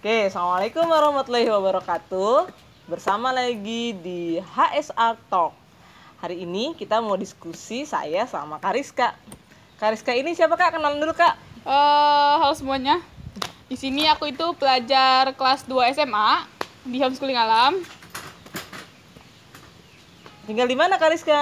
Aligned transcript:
Oke, 0.00 0.32
Assalamualaikum 0.32 0.88
warahmatullahi 0.88 1.44
wabarakatuh 1.52 2.48
Bersama 2.88 3.36
lagi 3.36 3.92
di 3.92 4.40
HSA 4.40 5.12
Talk 5.28 5.52
Hari 6.24 6.40
ini 6.48 6.72
kita 6.72 7.04
mau 7.04 7.20
diskusi 7.20 7.84
saya 7.84 8.24
sama 8.24 8.56
Kariska 8.64 9.12
Kariska 9.76 10.16
ini 10.16 10.32
siapa 10.32 10.56
kak? 10.56 10.72
Kenalan 10.72 11.04
dulu 11.04 11.12
kak 11.12 11.36
Eh, 11.68 12.34
halo 12.40 12.56
semuanya. 12.56 13.04
Di 13.68 13.76
sini 13.76 14.08
aku 14.08 14.32
itu 14.32 14.56
pelajar 14.56 15.36
kelas 15.36 15.68
2 15.68 15.92
SMA 15.92 16.48
di 16.88 16.96
homeschooling 16.96 17.36
alam. 17.36 17.76
Tinggal 20.48 20.64
di 20.64 20.80
mana 20.80 20.96
Kariska? 20.96 21.36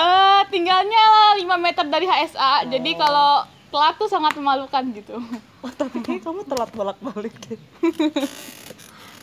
Eh, 0.00 0.42
tinggalnya 0.48 1.36
5 1.36 1.60
meter 1.60 1.84
dari 1.84 2.08
HSA. 2.08 2.72
Jadi 2.72 2.96
kalau 2.96 3.44
telat 3.68 3.94
tuh 4.00 4.08
sangat 4.08 4.32
memalukan 4.36 4.82
gitu. 4.92 5.16
Oh, 5.58 5.74
tapi 5.74 5.98
kayak 6.06 6.22
kamu 6.22 6.46
telat 6.46 6.70
bolak-balik 6.70 7.34
deh. 7.50 7.58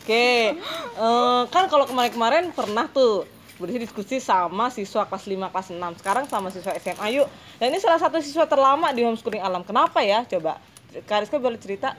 Oke, 0.04 0.52
eh, 0.52 1.42
kan 1.48 1.64
kalau 1.72 1.88
kemarin-kemarin 1.88 2.52
pernah 2.52 2.84
tuh 2.92 3.24
berdiskusi 3.56 3.80
diskusi 3.88 4.16
sama 4.20 4.68
siswa 4.68 5.08
kelas 5.08 5.24
5, 5.24 5.48
kelas 5.48 5.68
6 5.72 6.00
Sekarang 6.04 6.24
sama 6.28 6.52
siswa 6.52 6.76
SMA 6.76 7.08
yuk 7.16 7.24
Dan 7.56 7.72
ini 7.72 7.80
salah 7.80 7.96
satu 7.96 8.20
siswa 8.20 8.44
terlama 8.44 8.92
di 8.92 9.00
homeschooling 9.00 9.40
alam 9.40 9.64
Kenapa 9.64 10.04
ya? 10.04 10.28
Coba, 10.28 10.60
Kariska 11.08 11.40
boleh 11.40 11.56
cerita 11.56 11.96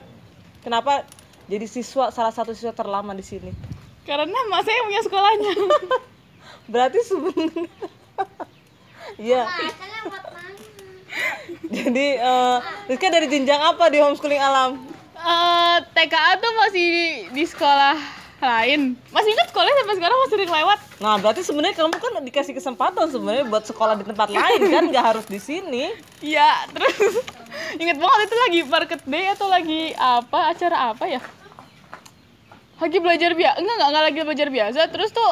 Kenapa 0.62 1.02
jadi 1.50 1.66
siswa 1.66 2.14
salah 2.14 2.30
satu 2.30 2.52
siswa 2.52 2.76
terlama 2.76 3.16
di 3.16 3.24
sini? 3.24 3.50
Karena 4.04 4.36
mak 4.48 4.64
saya 4.64 4.84
punya 4.84 5.00
sekolahnya. 5.04 5.52
Berarti 6.72 6.98
sebenarnya 7.04 7.68
Iya. 9.16 9.48
Jadi 11.76 12.06
eh 12.16 12.56
Rizka 12.88 13.08
dari 13.12 13.26
jenjang 13.28 13.60
apa 13.60 13.90
di 13.92 13.98
homeschooling 14.00 14.40
alam? 14.40 14.80
Eh, 15.18 15.76
TKA 15.92 16.38
tuh 16.38 16.52
masih 16.62 16.84
di, 16.86 17.06
di 17.34 17.44
sekolah 17.44 18.18
lain. 18.38 18.94
Masih 19.10 19.34
ingat 19.34 19.50
sekolahnya 19.50 19.82
sampai 19.82 19.96
sekarang 19.98 20.16
masih 20.22 20.34
sering 20.38 20.50
lewat. 20.50 20.78
Nah, 21.02 21.14
berarti 21.18 21.42
sebenarnya 21.42 21.74
kamu 21.74 21.98
kan 21.98 22.12
dikasih 22.22 22.54
kesempatan 22.54 23.10
sebenarnya 23.10 23.44
buat 23.50 23.66
sekolah 23.66 23.98
di 23.98 24.04
tempat 24.06 24.30
lain 24.30 24.60
kan, 24.70 24.82
nggak 24.86 25.06
harus 25.14 25.26
di 25.26 25.42
sini. 25.42 25.90
Iya, 26.22 26.70
terus 26.70 27.18
inget 27.82 27.98
banget 27.98 28.18
itu 28.30 28.36
lagi 28.38 28.60
market 28.70 29.02
day 29.10 29.26
atau 29.34 29.50
lagi 29.50 29.90
apa 29.98 30.54
acara 30.54 30.94
apa 30.94 31.04
ya? 31.10 31.22
Lagi 32.78 32.98
belajar 33.02 33.34
biasa, 33.34 33.56
enggak, 33.58 33.74
enggak 33.74 33.88
enggak 33.90 34.04
lagi 34.06 34.18
belajar 34.22 34.48
biasa. 34.54 34.80
Terus 34.86 35.10
tuh 35.10 35.30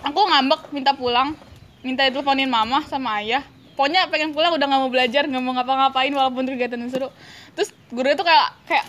aku 0.00 0.20
ngambek 0.32 0.72
minta 0.72 0.96
pulang, 0.96 1.36
minta 1.84 2.08
diteleponin 2.08 2.48
mama 2.48 2.80
sama 2.88 3.20
ayah. 3.20 3.44
Pokoknya 3.82 4.06
pengen 4.14 4.30
pulang 4.30 4.54
udah 4.54 4.62
nggak 4.62 4.78
mau 4.78 4.94
belajar, 4.94 5.26
nggak 5.26 5.42
mau 5.42 5.58
ngapa-ngapain 5.58 6.14
walaupun 6.14 6.46
kegiatan 6.46 6.78
yang 6.78 6.86
seru. 6.86 7.10
Terus 7.58 7.74
gurunya 7.90 8.14
tuh 8.14 8.22
kayak 8.22 8.54
kayak 8.70 8.86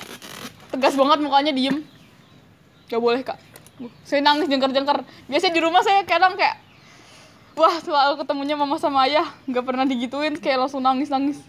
tegas 0.70 0.94
banget 0.94 1.18
mukanya 1.18 1.50
diem. 1.50 1.82
Gak 2.86 3.02
boleh 3.02 3.26
kak. 3.26 3.42
Saya 4.06 4.22
nangis 4.22 4.46
jengkar-jengkar. 4.54 5.02
Biasanya 5.26 5.50
di 5.58 5.62
rumah 5.66 5.82
saya 5.82 6.06
kadang 6.06 6.38
kayak 6.38 6.62
Wah, 7.58 7.74
selalu 7.82 8.22
ketemunya 8.22 8.54
mama 8.54 8.78
sama 8.78 9.10
ayah, 9.10 9.34
nggak 9.50 9.66
pernah 9.66 9.86
digituin, 9.90 10.38
kayak 10.38 10.62
langsung 10.62 10.86
nangis-nangis. 10.86 11.42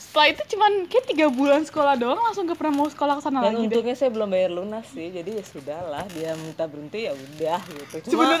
Setelah 0.00 0.32
itu 0.32 0.56
cuman 0.56 0.88
kayak 0.88 1.04
tiga 1.12 1.26
bulan 1.28 1.68
sekolah 1.68 1.92
doang, 2.00 2.20
langsung 2.24 2.48
gak 2.48 2.56
pernah 2.56 2.72
mau 2.72 2.88
sekolah 2.88 3.20
ke 3.20 3.22
sana 3.24 3.44
Dan 3.44 3.52
lagi 3.52 3.68
deh. 3.68 3.80
untungnya 3.80 3.96
saya 4.00 4.12
belum 4.12 4.28
bayar 4.32 4.52
lunas 4.52 4.88
sih, 4.92 5.12
jadi 5.12 5.40
ya 5.40 5.44
sudahlah 5.44 6.04
dia 6.16 6.32
minta 6.40 6.64
berhenti 6.64 7.04
ya 7.04 7.12
udah 7.12 7.60
gitu. 7.64 8.12
Cuma 8.12 8.40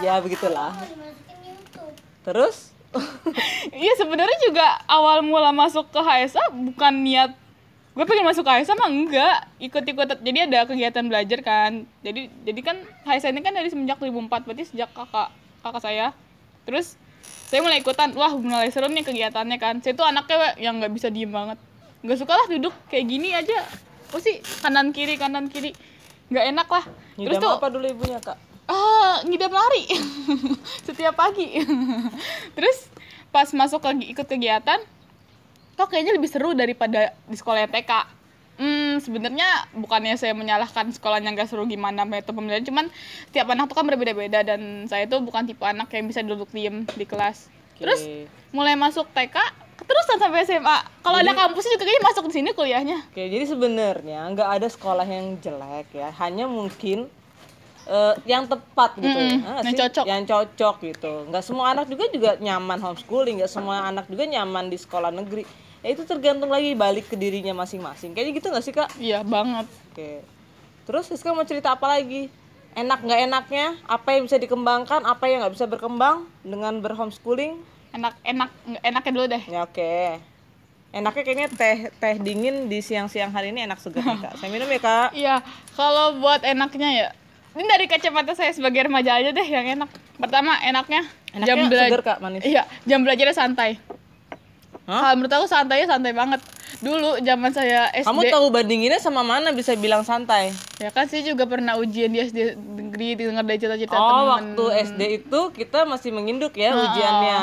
ya 0.08 0.14
begitulah. 0.24 0.72
Terus? 2.24 2.72
Iya 3.70 3.92
sebenarnya 3.96 4.38
juga 4.42 4.66
awal 4.90 5.22
mula 5.22 5.54
masuk 5.54 5.94
ke 5.94 6.00
HSA 6.02 6.50
bukan 6.50 7.06
niat 7.06 7.32
gue 7.90 8.06
pengen 8.06 8.22
masuk 8.22 8.46
ke 8.46 8.50
HSA 8.50 8.78
mah 8.78 8.86
enggak 8.86 9.50
ikut-ikut 9.58 10.22
jadi 10.22 10.46
ada 10.46 10.64
kegiatan 10.64 11.04
belajar 11.04 11.42
kan. 11.42 11.84
Jadi 12.06 12.30
jadi 12.46 12.60
kan 12.62 12.76
HSA 13.04 13.34
ini 13.34 13.42
kan 13.42 13.52
dari 13.52 13.66
semenjak 13.66 13.98
2004 13.98 14.46
berarti 14.46 14.64
sejak 14.70 14.90
kakak 14.94 15.34
kakak 15.60 15.82
saya. 15.82 16.06
Terus 16.64 16.94
saya 17.50 17.60
mulai 17.60 17.82
ikutan. 17.82 18.14
Wah 18.14 18.30
mulai 18.38 18.70
seru 18.70 18.86
nih 18.86 19.02
kegiatannya 19.02 19.58
kan. 19.58 19.74
Saya 19.82 19.98
tuh 19.98 20.06
anaknya 20.06 20.54
yang 20.56 20.78
nggak 20.78 20.94
bisa 20.94 21.10
diem 21.10 21.34
banget. 21.34 21.58
Nggak 22.00 22.18
suka 22.22 22.32
lah 22.38 22.46
duduk 22.46 22.72
kayak 22.88 23.04
gini 23.10 23.34
aja. 23.34 23.58
Apa 24.10 24.18
sih? 24.22 24.38
Kanan 24.62 24.94
kiri 24.94 25.18
kanan 25.18 25.50
kiri. 25.50 25.74
Nggak 26.30 26.44
enak 26.56 26.68
lah. 26.70 26.84
Terus 27.18 27.36
tuh 27.42 27.52
apa 27.58 27.68
dulu 27.68 27.84
ibunya 27.90 28.22
kak? 28.22 28.38
Ah 28.70 29.26
ngidam 29.26 29.50
lari. 29.50 29.90
Setiap 30.86 31.18
pagi. 31.18 31.58
Terus 32.56 32.86
pas 33.34 33.50
masuk 33.50 33.82
ke 33.82 34.14
ikut 34.14 34.26
kegiatan 34.26 34.78
kok 35.78 35.88
kayaknya 35.88 36.12
lebih 36.12 36.28
seru 36.28 36.52
daripada 36.52 37.16
di 37.24 37.36
sekolah 37.38 37.64
TK 37.70 38.20
hmm 38.60 39.00
sebenarnya 39.00 39.72
bukannya 39.72 40.20
saya 40.20 40.36
menyalahkan 40.36 40.92
sekolahnya 40.92 41.32
nggak 41.32 41.48
seru 41.48 41.64
gimana 41.64 42.04
metode 42.04 42.36
pembelajaran 42.36 42.68
cuman 42.68 42.86
tiap 43.32 43.48
anak 43.48 43.72
tuh 43.72 43.80
kan 43.80 43.88
berbeda-beda 43.88 44.44
dan 44.44 44.84
saya 44.84 45.08
tuh 45.08 45.24
bukan 45.24 45.48
tipe 45.48 45.64
anak 45.64 45.88
yang 45.96 46.04
bisa 46.04 46.20
duduk 46.20 46.52
diem 46.52 46.84
di 46.92 47.08
kelas. 47.08 47.48
Terus 47.80 48.04
Oke. 48.04 48.28
mulai 48.52 48.76
masuk 48.76 49.08
TK 49.16 49.32
keterusan 49.80 50.20
sampai 50.20 50.44
SMA 50.44 50.78
kalau 51.00 51.24
ada 51.24 51.32
kampusnya 51.32 51.80
juga 51.80 51.88
kayaknya 51.88 52.04
masuk 52.04 52.24
di 52.28 52.34
sini 52.36 52.50
kuliahnya. 52.52 52.98
Oke, 53.08 53.24
jadi 53.32 53.44
sebenarnya 53.48 54.28
nggak 54.36 54.48
ada 54.60 54.68
sekolah 54.68 55.08
yang 55.08 55.40
jelek 55.40 55.88
ya, 55.96 56.12
hanya 56.20 56.44
mungkin 56.44 57.08
eh, 57.90 58.14
yang 58.24 58.46
tepat 58.46 58.94
gitu, 58.96 59.18
Ah, 59.42 59.58
nggak 59.58 59.64
yang 59.66 59.74
sih? 59.74 59.80
cocok. 59.82 60.04
yang 60.06 60.22
cocok 60.24 60.74
gitu. 60.84 61.12
Nggak 61.26 61.42
semua 61.42 61.64
anak 61.70 61.86
juga 61.86 62.04
juga 62.08 62.30
nyaman 62.38 62.78
homeschooling, 62.78 63.42
nggak 63.42 63.50
semua 63.50 63.82
anak 63.84 64.06
juga 64.06 64.24
nyaman 64.24 64.66
di 64.66 64.78
sekolah 64.78 65.10
negeri. 65.10 65.42
Ya 65.80 65.90
itu 65.90 66.04
tergantung 66.04 66.48
lagi 66.48 66.72
balik 66.74 67.08
ke 67.08 67.16
dirinya 67.16 67.56
masing-masing. 67.56 68.12
Kayaknya 68.12 68.32
gitu 68.32 68.46
nggak 68.48 68.62
sih 68.62 68.70
kak? 68.70 68.88
iya 68.96 69.20
banget 69.20 69.66
Oke. 69.90 70.22
Terus 70.82 71.08
Rizka 71.08 71.30
mau 71.30 71.42
cerita 71.42 71.72
apa 71.72 71.88
lagi? 71.88 72.30
Enak 72.70 73.00
nggak 73.00 73.20
enaknya? 73.24 73.66
Apa 73.84 74.12
yang 74.12 74.22
bisa 74.24 74.36
dikembangkan? 74.36 75.02
Apa 75.02 75.26
yang 75.26 75.42
nggak 75.42 75.54
bisa 75.54 75.66
berkembang 75.66 76.24
dengan 76.40 76.78
berhomeschooling? 76.78 77.58
enak 77.90 78.14
enak 78.22 78.50
enaknya 78.80 79.10
dulu 79.10 79.26
deh 79.26 79.42
Ya 79.44 79.60
oke. 79.60 80.22
Enaknya 80.90 81.22
kayaknya 81.22 81.48
teh 81.48 81.78
teh 81.92 82.14
dingin 82.18 82.66
di 82.66 82.78
siang-siang 82.78 83.30
hari 83.30 83.50
ini 83.50 83.62
enak 83.62 83.78
segar 83.78 84.02
kak. 84.20 84.36
Saya 84.36 84.46
minum 84.46 84.66
ya 84.66 84.78
kak. 84.78 85.08
Iya, 85.12 85.36
kalau 85.72 86.18
buat 86.18 86.42
enaknya 86.42 86.88
ya, 86.92 87.08
ini 87.52 87.66
dari 87.66 87.86
kacamata 87.86 88.32
saya 88.32 88.50
sebagai 88.50 88.86
remaja 88.86 89.14
aja 89.14 89.30
deh 89.30 89.42
yang 89.42 89.66
enak. 89.74 89.90
Pertama 90.16 90.54
enaknya, 90.60 91.02
Enaknya 91.30 91.46
jam 91.46 91.58
belajar. 91.66 92.00
kak 92.00 92.18
manis. 92.18 92.42
Iya, 92.42 92.62
jam 92.84 93.00
belajarnya 93.00 93.34
santai. 93.34 93.80
Hah? 94.84 95.00
Kalau 95.02 95.14
menurut 95.16 95.32
aku 95.32 95.46
santainya 95.46 95.86
santai 95.86 96.12
banget. 96.12 96.40
Dulu 96.80 97.20
zaman 97.20 97.50
saya 97.50 97.90
SD, 97.92 98.06
Kamu 98.06 98.22
tahu 98.30 98.46
bandinginnya 98.48 98.96
sama 98.96 99.20
mana 99.20 99.50
bisa 99.50 99.74
bilang 99.74 100.00
santai? 100.00 100.54
ya 100.78 100.88
kan 100.88 101.04
saya 101.04 101.20
juga 101.20 101.44
pernah 101.44 101.76
ujian 101.76 102.08
di 102.08 102.18
SD 102.18 102.56
negeri 102.56 103.18
dengar 103.18 103.44
dari 103.44 103.58
cerita-cerita 103.58 103.92
Oh, 103.92 104.06
temen. 104.06 104.26
waktu 104.30 104.64
SD 104.88 105.02
itu 105.20 105.40
kita 105.52 105.84
masih 105.84 106.10
menginduk 106.10 106.54
ya 106.54 106.72
ujiannya. 106.72 107.38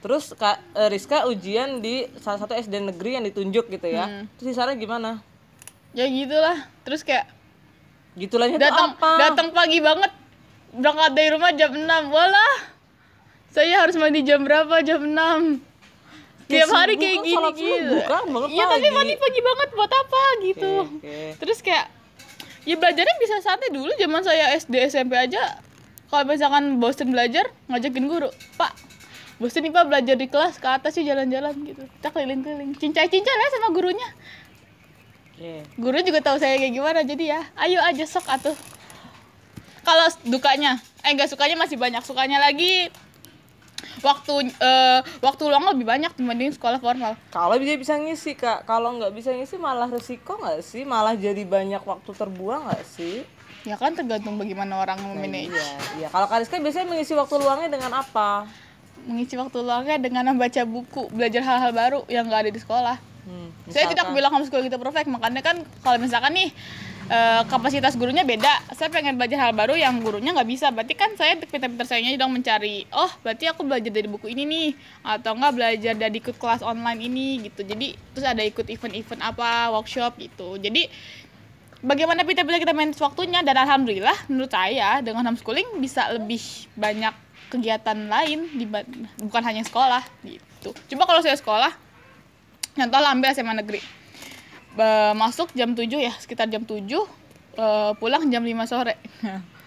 Terus 0.00 0.32
Kak 0.32 0.58
eh, 0.74 0.88
Rizka 0.88 1.28
ujian 1.28 1.78
di 1.78 2.08
salah 2.18 2.40
satu 2.40 2.56
SD 2.56 2.82
negeri 2.82 3.20
yang 3.20 3.24
ditunjuk 3.24 3.68
gitu 3.68 3.86
ya. 3.86 4.08
Hmm. 4.08 4.24
Terus 4.34 4.56
sisanya 4.56 4.74
gimana? 4.74 5.20
Ya 5.92 6.08
gitulah. 6.08 6.66
Terus 6.82 7.04
kayak 7.04 7.28
Gitulahnya 8.18 8.56
tuh 8.58 8.64
datang 8.66 8.90
datang 8.98 9.48
pagi 9.54 9.78
banget. 9.78 10.12
Berangkat 10.70 11.10
dari 11.18 11.28
rumah 11.34 11.50
jam 11.54 11.70
6 11.74 12.14
walah 12.14 12.54
saya 13.50 13.82
harus 13.82 13.98
mandi 13.98 14.22
jam 14.22 14.46
berapa? 14.46 14.78
Jam 14.86 15.02
6 15.02 15.70
Ya, 16.50 16.66
tiap 16.66 16.74
hari 16.74 16.98
kayak 16.98 17.22
kan, 17.22 17.26
gini 17.30 17.46
gitu 17.62 17.94
iya 18.50 18.66
tapi 18.66 18.88
mandi 18.90 19.14
pagi 19.14 19.38
banget. 19.38 19.68
Buat 19.70 19.92
apa? 19.94 20.22
Gitu. 20.42 20.72
Oke, 20.82 20.98
oke. 20.98 21.18
terus 21.38 21.58
kayak 21.62 21.86
ya 22.66 22.74
belajarnya 22.74 23.14
bisa 23.22 23.38
santai 23.38 23.70
dulu. 23.70 23.94
Zaman 23.94 24.26
saya 24.26 24.50
SD 24.58 24.74
SMP 24.90 25.14
aja 25.14 25.62
kalau 26.10 26.26
misalkan 26.26 26.82
bosen 26.82 27.14
belajar 27.14 27.54
ngajakin 27.70 28.10
guru. 28.10 28.34
Pak 28.58 28.74
bosen 29.38 29.62
nih 29.64 29.72
pak 29.72 29.88
belajar 29.88 30.14
di 30.18 30.26
kelas 30.26 30.58
ke 30.58 30.68
atas 30.68 30.98
sih 30.98 31.06
jalan-jalan 31.06 31.54
gitu. 31.62 31.86
Kita 31.86 32.10
keliling-keliling. 32.10 32.74
Cincai-cincai 32.76 33.36
lah 33.38 33.48
sama 33.54 33.68
gurunya 33.70 34.08
Oke. 35.40 35.64
guru 35.80 35.96
juga 36.04 36.20
tahu 36.20 36.36
saya 36.36 36.60
kayak 36.60 36.76
gimana 36.76 37.00
jadi 37.00 37.24
ya 37.24 37.40
ayo 37.64 37.80
aja 37.80 38.04
sok 38.04 38.28
atuh 38.28 38.52
kalau 39.80 40.04
dukanya 40.28 40.76
eh 41.00 41.16
enggak 41.16 41.32
sukanya 41.32 41.56
masih 41.56 41.80
banyak 41.80 42.04
sukanya 42.04 42.36
lagi 42.36 42.92
waktu 44.04 44.52
eh, 44.52 45.00
waktu 45.24 45.42
luang 45.48 45.64
lebih 45.72 45.88
banyak 45.88 46.12
dibanding 46.12 46.52
sekolah 46.52 46.76
formal 46.76 47.16
Kalau 47.32 47.56
dia 47.56 47.72
bisa 47.80 47.96
ngisi 47.96 48.36
kak, 48.36 48.68
kalau 48.68 49.00
nggak 49.00 49.16
bisa 49.16 49.32
ngisi 49.32 49.56
malah 49.56 49.88
resiko 49.88 50.36
nggak 50.36 50.60
sih? 50.60 50.84
Malah 50.84 51.16
jadi 51.16 51.40
banyak 51.48 51.80
waktu 51.80 52.10
terbuang 52.12 52.68
nggak 52.68 52.84
sih? 52.84 53.24
ya 53.60 53.76
kan 53.76 53.92
tergantung 53.92 54.36
bagaimana 54.36 54.80
orang 54.80 55.00
memanage 55.04 55.52
Iya, 55.52 55.72
iya. 56.00 56.08
Kalau 56.08 56.28
Kak 56.28 56.40
Rizka 56.44 56.56
biasanya 56.60 56.88
mengisi 56.88 57.12
waktu 57.12 57.36
luangnya 57.40 57.68
dengan 57.72 57.92
apa? 58.04 58.48
mengisi 59.08 59.36
waktu 59.36 59.64
luangnya 59.64 59.96
dengan 59.96 60.36
membaca 60.36 60.60
buku 60.68 61.08
belajar 61.12 61.40
hal-hal 61.44 61.72
baru 61.72 62.00
yang 62.08 62.28
nggak 62.28 62.48
ada 62.48 62.52
di 62.52 62.60
sekolah 62.60 62.96
Hmm, 63.26 63.48
Saya 63.68 63.90
tidak 63.90 64.10
bilang 64.16 64.32
homeschooling 64.32 64.72
itu 64.72 64.78
perfect, 64.80 65.08
makanya 65.10 65.42
kan 65.44 65.56
kalau 65.84 66.00
misalkan 66.00 66.32
nih 66.32 66.48
eh, 67.10 67.42
kapasitas 67.46 67.98
gurunya 67.98 68.24
beda, 68.24 68.70
saya 68.72 68.88
pengen 68.88 69.20
belajar 69.20 69.38
hal 69.38 69.52
baru 69.52 69.76
yang 69.76 70.00
gurunya 70.00 70.32
nggak 70.32 70.48
bisa, 70.48 70.72
berarti 70.72 70.94
kan 70.96 71.12
saya 71.20 71.36
pintar-pintar 71.36 71.84
sayanya 71.84 72.16
dong 72.16 72.32
mencari, 72.32 72.88
oh 72.94 73.10
berarti 73.20 73.50
aku 73.50 73.66
belajar 73.66 73.92
dari 73.92 74.08
buku 74.08 74.32
ini 74.32 74.46
nih, 74.46 74.68
atau 75.04 75.36
enggak 75.36 75.52
belajar 75.52 75.94
dari 75.98 76.16
ikut 76.16 76.36
kelas 76.40 76.64
online 76.64 77.00
ini 77.04 77.50
gitu, 77.50 77.66
jadi 77.66 77.92
terus 78.14 78.26
ada 78.26 78.40
ikut 78.40 78.66
event-event 78.66 79.20
apa, 79.20 79.74
workshop 79.74 80.16
gitu, 80.16 80.56
jadi 80.56 80.86
bagaimana 81.80 82.28
pintar-pintar 82.28 82.60
kita 82.60 82.76
manage 82.76 83.00
waktunya? 83.00 83.40
Dan 83.40 83.56
alhamdulillah 83.56 84.28
menurut 84.28 84.52
saya 84.52 85.00
dengan 85.00 85.24
homeschooling 85.32 85.80
bisa 85.80 86.12
lebih 86.12 86.40
banyak 86.76 87.12
kegiatan 87.48 87.96
lain 88.06 88.46
di 88.54 88.68
bukan 89.18 89.42
hanya 89.42 89.64
sekolah 89.64 90.04
gitu. 90.22 90.70
Coba 90.92 91.08
kalau 91.08 91.24
saya 91.24 91.34
sekolah 91.34 91.72
contoh 92.72 92.98
lah 92.98 93.10
ambil 93.10 93.30
SMA 93.30 93.54
negeri. 93.56 93.80
Masuk 95.12 95.50
jam 95.52 95.74
7 95.74 95.86
ya 95.90 96.14
sekitar 96.16 96.46
jam 96.46 96.62
7 96.62 96.78
eh, 96.80 97.02
pulang 97.96 98.24
jam 98.26 98.40
5 98.40 98.50
sore. 98.66 98.94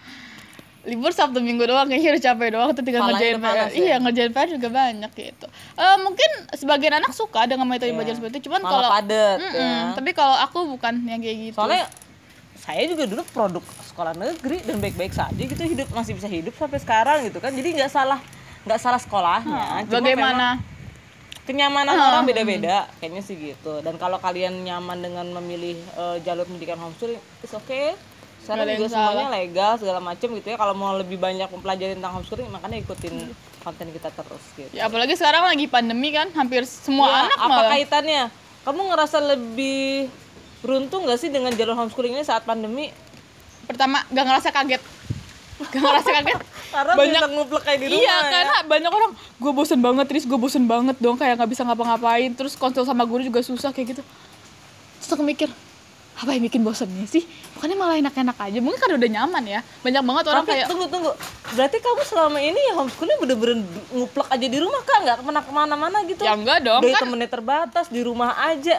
Libur 0.84 1.16
Sabtu 1.16 1.40
Minggu 1.40 1.64
doang 1.64 1.88
kayaknya 1.88 2.12
udah 2.12 2.22
capek 2.22 2.48
doang 2.52 2.68
tuh 2.76 2.84
tinggal 2.84 3.08
ngerjain 3.08 3.40
PR 3.40 3.56
ya? 3.56 3.66
iya 3.72 3.96
ngerjain 3.96 4.28
PR 4.28 4.48
juga 4.52 4.68
banyak 4.68 5.10
gitu. 5.16 5.46
Eh, 5.80 5.96
mungkin 5.96 6.30
sebagian 6.52 7.00
anak 7.00 7.16
suka 7.16 7.48
dengan 7.48 7.64
metode 7.64 7.88
Iya. 7.88 7.96
belajar 7.96 8.14
seperti 8.20 8.36
itu 8.36 8.52
cuman 8.52 8.60
kalau 8.60 8.92
padet, 8.92 9.38
Mm-mm, 9.40 9.56
ya. 9.56 9.96
tapi 9.96 10.10
kalau 10.12 10.36
aku 10.36 10.68
bukan 10.68 11.00
yang 11.08 11.24
kayak 11.24 11.36
gitu. 11.40 11.56
Soalnya 11.56 11.88
saya 12.60 12.84
juga 12.84 13.08
dulu 13.08 13.24
produk 13.32 13.64
sekolah 13.88 14.12
negeri 14.12 14.60
dan 14.60 14.76
baik-baik 14.76 15.16
saja 15.16 15.40
gitu 15.40 15.56
hidup 15.56 15.88
masih 15.88 16.20
bisa 16.20 16.28
hidup 16.28 16.52
sampai 16.52 16.76
sekarang 16.76 17.18
gitu 17.24 17.40
kan. 17.40 17.56
Jadi 17.56 17.80
nggak 17.80 17.88
salah 17.88 18.20
nggak 18.68 18.76
salah 18.76 19.00
sekolahnya. 19.00 19.88
Memang 19.88 19.88
bagaimana 19.88 20.46
kenyamanan 21.44 21.92
Ah. 21.92 22.08
orang 22.10 22.24
beda-beda 22.24 22.88
kayaknya 22.98 23.20
sih 23.20 23.36
gitu. 23.36 23.80
Dan 23.80 23.96
kalau 23.96 24.16
kalian 24.16 24.60
nyaman 24.60 24.98
dengan 24.98 25.26
memilih 25.34 25.76
eh, 25.76 26.16
jalur 26.20 26.44
pendidikan 26.44 26.76
homeschooling 26.76 27.16
it's 27.40 27.52
okay. 27.52 27.92
Sekarang 28.40 28.68
juga 28.68 28.88
semuanya 28.90 29.28
legal 29.30 29.72
segala 29.76 30.00
macam 30.00 30.28
gitu 30.30 30.46
ya. 30.46 30.56
Kalau 30.56 30.72
mau 30.72 30.92
lebih 30.92 31.16
banyak 31.16 31.48
mempelajari 31.48 31.94
tentang 31.94 32.12
homeschooling 32.14 32.48
makanya 32.48 32.76
ikutin 32.78 33.32
konten 33.60 33.88
kita 33.88 34.08
terus 34.10 34.44
gitu. 34.54 34.68
Ya 34.70 34.84
apalagi 34.84 35.14
sekarang 35.14 35.44
lagi 35.44 35.64
pandemi 35.64 36.12
kan 36.12 36.28
hampir 36.30 36.64
semua 36.64 37.08
Ya, 37.08 37.16
anak 37.24 37.38
apa 37.38 37.48
malah. 37.48 37.70
kaitannya? 37.72 38.22
Kamu 38.62 38.80
ngerasa 38.86 39.18
lebih 39.22 40.08
beruntung 40.60 41.04
gak 41.04 41.16
sih 41.18 41.28
dengan 41.28 41.52
jalur 41.52 41.72
homeschooling 41.74 42.14
ini 42.14 42.24
saat 42.24 42.42
pandemi? 42.42 42.88
Pertama 43.64 44.04
gak 44.06 44.24
ngerasa 44.24 44.48
kaget. 44.50 44.82
Gak 45.62 45.80
ngerasa 45.80 46.10
kaget 46.14 46.38
karena 46.74 46.92
Banyak- 46.92 47.30
nguplek 47.30 47.62
kayak 47.62 47.78
di 47.78 47.86
rumah 47.86 48.02
iya 48.02 48.16
ya. 48.16 48.28
karena 48.28 48.56
banyak 48.66 48.90
orang 48.90 49.10
gue 49.14 49.52
bosen 49.54 49.78
banget 49.78 50.04
terus 50.10 50.24
gue 50.24 50.34
bosen 50.34 50.64
banget 50.64 50.96
dong 50.98 51.14
kayak 51.14 51.38
nggak 51.38 51.50
bisa 51.50 51.62
ngapa-ngapain. 51.62 52.34
Terus 52.34 52.52
konsul 52.54 52.82
sama 52.82 53.06
guru 53.06 53.22
juga 53.22 53.38
susah 53.40 53.70
kayak 53.70 53.94
gitu. 53.94 54.02
Terus 54.98 55.10
aku 55.10 55.22
mikir 55.22 55.46
apa 56.14 56.30
yang 56.30 56.42
bikin 56.42 56.62
bosennya 56.62 57.06
sih? 57.06 57.26
Bukannya 57.52 57.74
malah 57.74 57.96
enak-enak 57.98 58.36
aja? 58.36 58.58
Mungkin 58.58 58.78
kan 58.78 58.90
udah 58.92 59.10
nyaman 59.10 59.44
ya. 59.44 59.60
Banyak 59.82 60.02
banget 60.02 60.24
orang 60.30 60.42
Tapi 60.42 60.50
kayak 60.54 60.66
tunggu 60.70 60.86
tunggu, 60.86 61.10
berarti 61.50 61.76
kamu 61.78 62.02
selama 62.04 62.38
ini 62.38 62.60
ya 62.60 62.72
homeschooling 62.74 63.18
bener-bener 63.18 63.56
nguplek 63.90 64.28
aja 64.30 64.46
di 64.46 64.58
rumah 64.58 64.80
kak, 64.80 64.98
nggak 65.02 65.16
ke 65.18 65.24
mana 65.24 65.40
ke 65.42 65.52
mana-mana 65.52 65.98
gitu? 66.04 66.22
ya 66.22 66.34
enggak 66.34 66.62
dong 66.62 66.82
Dari 66.82 66.94
kan. 66.94 67.02
temennya 67.02 67.28
terbatas 67.28 67.86
di 67.90 68.00
rumah 68.00 68.30
aja. 68.40 68.78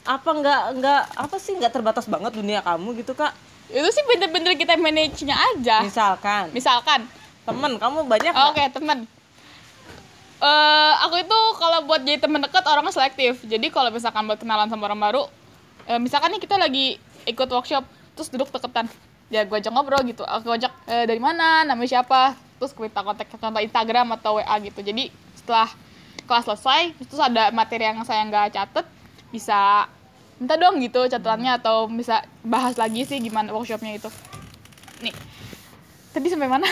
Apa 0.00 0.30
nggak 0.32 0.60
nggak 0.78 1.02
apa 1.18 1.36
sih 1.36 1.52
nggak 1.54 1.70
terbatas 1.70 2.06
banget 2.06 2.32
dunia 2.34 2.62
kamu 2.62 2.98
gitu 2.98 3.14
kak? 3.14 3.34
itu 3.70 3.86
sih 3.86 4.02
bener-bener 4.02 4.58
kita 4.58 4.74
manage-nya 4.74 5.36
aja. 5.54 5.86
Misalkan. 5.86 6.50
Misalkan 6.50 7.06
temen 7.46 7.72
kamu 7.80 7.98
banyak 8.06 8.32
nggak? 8.32 8.48
Oke, 8.52 8.64
teman. 8.74 8.98
Eh, 10.40 10.92
aku 11.04 11.20
itu 11.20 11.38
kalau 11.60 11.84
buat 11.84 12.00
jadi 12.00 12.16
teman 12.16 12.40
dekat 12.40 12.64
orangnya 12.64 12.96
selektif. 12.96 13.44
Jadi 13.44 13.68
kalau 13.68 13.92
misalkan 13.92 14.24
buat 14.24 14.40
kenalan 14.40 14.72
sama 14.72 14.88
orang 14.88 15.00
baru, 15.00 15.22
eh, 15.84 16.00
misalkan 16.00 16.32
nih 16.32 16.40
kita 16.40 16.56
lagi 16.56 16.96
ikut 17.28 17.48
workshop, 17.52 17.84
terus 18.16 18.32
duduk 18.32 18.48
deketan. 18.48 18.88
Ya 19.28 19.44
gue 19.44 19.56
ajak 19.60 19.68
ngobrol 19.70 20.00
gitu. 20.08 20.24
Aku 20.24 20.48
ajak 20.56 20.72
"Eh, 20.88 21.04
dari 21.04 21.20
mana, 21.20 21.68
namanya 21.68 22.00
siapa, 22.00 22.34
terus 22.56 22.72
minta 22.80 23.04
kontak 23.04 23.28
contoh 23.28 23.60
Instagram 23.60 24.16
atau 24.16 24.40
WA 24.40 24.56
gitu. 24.64 24.80
Jadi 24.80 25.12
setelah 25.36 25.68
kelas 26.24 26.44
selesai, 26.48 26.96
terus 27.04 27.20
ada 27.20 27.52
materi 27.52 27.84
yang 27.84 28.00
saya 28.08 28.24
nggak 28.24 28.56
catet, 28.56 28.86
bisa 29.28 29.84
minta 30.40 30.56
dong 30.56 30.80
gitu 30.80 31.04
catatannya 31.04 31.60
atau 31.60 31.84
bisa 31.84 32.24
bahas 32.40 32.80
lagi 32.80 33.04
sih 33.04 33.20
gimana 33.20 33.52
workshopnya 33.52 33.92
itu. 34.00 34.08
Nih, 35.04 35.12
tadi 36.10 36.26
sampai 36.26 36.48
mana? 36.48 36.66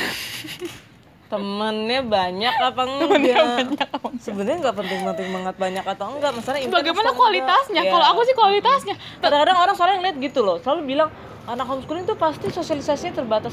Temennya 1.29 2.01
banyak 2.01 2.55
apa 2.57 2.83
Temennya 3.01 3.37
enggak? 3.61 3.91
Sebenarnya 4.19 4.57
nggak 4.65 4.77
penting-penting 4.77 5.29
banget 5.31 5.55
banyak 5.57 5.85
atau 5.87 6.07
enggak, 6.11 6.33
masalah 6.33 6.59
Bagaimana 6.65 7.11
kualitasnya? 7.13 7.81
enggak. 7.85 7.93
Kalau 7.93 8.07
Iya. 8.07 8.13
aku 8.13 8.21
sih 8.25 8.35
kualitasnya. 8.35 8.95
kadang-kadang 9.21 9.57
orang 9.59 9.75
soalnya 9.77 9.97
ngeliat 10.01 10.17
gitu 10.19 10.41
loh, 10.41 10.57
selalu 10.59 10.81
bilang 10.89 11.09
anak 11.45 11.65
homeschooling 11.65 12.05
tuh 12.05 12.17
pasti 12.17 12.49
sosialisasinya 12.49 13.13
terbatas. 13.15 13.53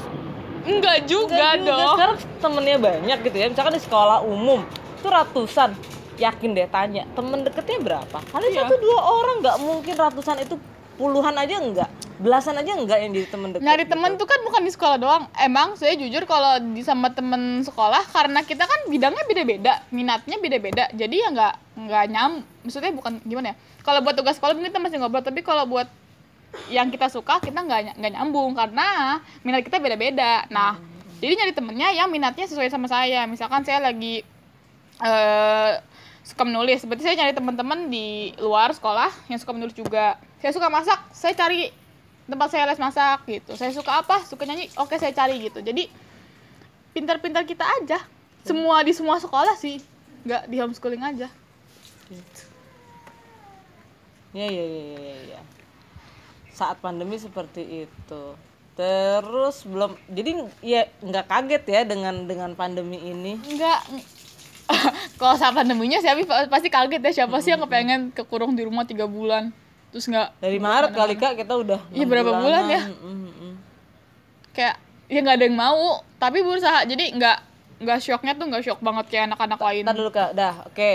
Enggak 0.64 1.04
juga 1.04 1.36
Enggak 1.36 1.54
juga. 1.60 1.70
dong. 1.76 1.90
Sekarang 1.92 2.16
temennya 2.40 2.76
banyak 2.78 3.18
gitu 3.22 3.36
ya. 3.36 3.46
Misalkan 3.46 3.72
di 3.72 3.82
sekolah 3.82 4.18
umum 4.22 4.60
itu 4.96 5.06
ratusan. 5.06 5.70
Yakin 6.16 6.50
deh 6.50 6.64
tanya 6.66 7.04
temen 7.12 7.44
deketnya 7.44 7.76
berapa? 7.78 8.18
Kali 8.24 8.48
Iya. 8.48 8.64
satu 8.64 8.80
dua 8.80 9.00
orang 9.04 9.44
nggak 9.44 9.56
mungkin 9.60 9.94
ratusan 9.94 10.40
itu 10.40 10.56
puluhan 10.96 11.36
aja 11.36 11.60
enggak, 11.60 11.92
belasan 12.16 12.56
aja 12.56 12.72
enggak 12.76 12.98
yang 13.00 13.12
jadi 13.12 13.28
temen 13.28 13.48
deket. 13.52 13.64
Nyari 13.64 13.84
gitu. 13.84 13.92
temen 13.92 14.10
tuh 14.16 14.26
kan 14.28 14.40
bukan 14.44 14.62
di 14.64 14.72
sekolah 14.72 14.96
doang. 14.96 15.24
Emang 15.36 15.76
saya 15.76 15.92
jujur 15.94 16.24
kalau 16.24 16.58
di 16.60 16.80
sama 16.80 17.12
temen 17.12 17.60
sekolah 17.62 18.02
karena 18.12 18.40
kita 18.44 18.64
kan 18.64 18.80
bidangnya 18.88 19.24
beda-beda, 19.28 19.72
minatnya 19.92 20.36
beda-beda. 20.40 20.84
Jadi 20.96 21.16
ya 21.20 21.28
nggak 21.32 21.54
nggak 21.76 22.04
nyam. 22.12 22.32
Maksudnya 22.64 22.92
bukan 22.96 23.20
gimana 23.24 23.52
ya? 23.52 23.56
Kalau 23.84 24.00
buat 24.02 24.16
tugas 24.16 24.40
sekolah 24.40 24.56
kita 24.56 24.80
masih 24.80 24.96
ngobrol, 24.98 25.22
tapi 25.22 25.44
kalau 25.44 25.68
buat 25.68 25.88
yang 26.72 26.88
kita 26.88 27.12
suka 27.12 27.36
kita 27.38 27.60
nggak 27.60 28.00
nggak 28.00 28.12
nyambung 28.16 28.56
karena 28.56 29.20
minat 29.44 29.60
kita 29.60 29.76
beda-beda. 29.76 30.48
Nah, 30.48 30.80
jadi 31.20 31.36
nyari 31.36 31.52
temennya 31.52 31.88
yang 31.92 32.08
minatnya 32.08 32.48
sesuai 32.48 32.72
sama 32.72 32.88
saya. 32.88 33.28
Misalkan 33.28 33.62
saya 33.62 33.84
lagi 33.84 34.24
eh 35.04 35.72
suka 36.26 36.42
menulis, 36.42 36.82
berarti 36.82 37.06
saya 37.06 37.14
nyari 37.22 37.38
teman-teman 37.38 37.86
di 37.86 38.34
luar 38.42 38.74
sekolah 38.74 39.12
yang 39.30 39.38
suka 39.38 39.54
menulis 39.54 39.78
juga. 39.78 40.18
Saya 40.42 40.50
suka 40.50 40.66
masak, 40.66 40.98
saya 41.14 41.38
cari 41.38 41.70
tempat 42.26 42.48
saya 42.50 42.66
les 42.66 42.80
masak 42.82 43.22
gitu. 43.30 43.54
Saya 43.54 43.70
suka 43.70 44.02
apa? 44.02 44.22
Suka 44.26 44.42
nyanyi, 44.44 44.66
oke 44.74 44.98
saya 44.98 45.14
cari 45.14 45.38
gitu. 45.38 45.62
Jadi 45.62 45.86
pintar-pintar 46.90 47.46
kita 47.46 47.62
aja. 47.82 48.02
Semua 48.46 48.82
di 48.82 48.94
semua 48.94 49.18
sekolah 49.18 49.58
sih, 49.58 49.82
nggak 50.26 50.46
di 50.46 50.56
homeschooling 50.62 51.02
aja. 51.02 51.28
Ya 54.34 54.46
ya 54.46 54.64
ya 54.64 54.82
ya 54.82 54.98
ya. 54.98 55.16
ya. 55.34 55.40
Saat 56.54 56.78
pandemi 56.82 57.18
seperti 57.18 57.86
itu. 57.86 58.22
Terus 58.76 59.64
belum 59.64 59.96
jadi 60.12 60.30
ya 60.60 60.86
nggak 61.00 61.26
kaget 61.26 61.64
ya 61.64 61.80
dengan 61.82 62.28
dengan 62.28 62.54
pandemi 62.54 63.00
ini. 63.02 63.40
Enggak. 63.40 63.82
Kalau 65.18 65.34
saat 65.38 65.54
pandeminya 65.54 66.02
siapa 66.02 66.50
pasti 66.50 66.68
kaget 66.70 67.02
ya 67.02 67.12
siapa 67.22 67.38
sih 67.38 67.54
yang 67.54 67.62
kepengen 67.66 68.10
kekurung 68.10 68.58
di 68.58 68.66
rumah 68.66 68.82
tiga 68.82 69.06
bulan 69.06 69.54
terus 69.96 70.12
nggak 70.12 70.28
Dari 70.44 70.60
Maret 70.60 70.92
kali 70.92 71.16
Kak 71.16 71.40
kita 71.40 71.56
udah 71.56 71.80
Iya, 71.88 72.04
berapa 72.04 72.32
bulan 72.36 72.64
ya? 72.68 72.80
Mm, 72.84 73.00
mm, 73.00 73.32
mm. 73.32 73.54
kayak 74.52 74.76
ya 75.08 75.18
nggak 75.24 75.36
ada 75.40 75.44
yang 75.48 75.56
mau 75.56 76.04
tapi 76.20 76.44
berusaha 76.44 76.84
jadi 76.84 77.16
nggak 77.16 77.38
nggak 77.80 77.98
shocknya 78.04 78.36
tuh 78.36 78.44
nggak 78.44 78.60
shock 78.60 78.80
banget 78.84 79.08
kayak 79.08 79.24
anak-anak 79.32 79.60
lain 79.60 79.82
Ntar 79.88 79.96
dulu 79.96 80.10
kak, 80.12 80.30
dah 80.36 80.68
oke. 80.68 80.92